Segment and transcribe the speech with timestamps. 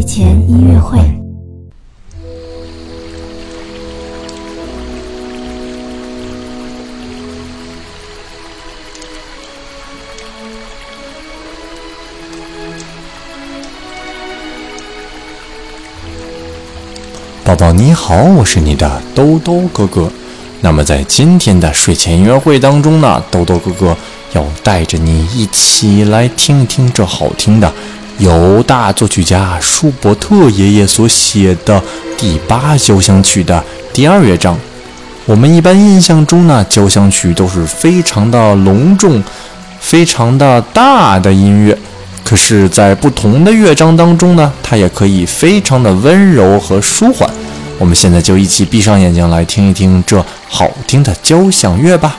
[0.00, 0.98] 睡前音乐会。
[17.44, 20.10] 宝宝你好，我是你的兜兜哥哥。
[20.62, 23.94] 那么在今天的睡前音乐会当中呢，兜兜哥哥
[24.32, 27.70] 要带着你一起来听一听这好听的
[28.20, 31.82] 由大作曲家舒伯特爷爷所写的
[32.18, 34.58] 第八交响曲的第二乐章。
[35.24, 39.22] 我们一般印象中呢，交响曲都是非常的隆重、
[39.80, 41.76] 非常的大的音乐。
[42.22, 47.28] 可是，在不同的乐章当中呢，它也可以非常的温柔和舒缓。
[47.78, 52.18] 我们现在就一起闭上眼睛来听一听这好听的交响乐吧。